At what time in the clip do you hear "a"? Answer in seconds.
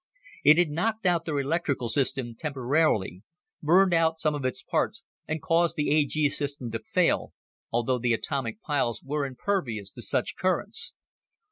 5.91-6.05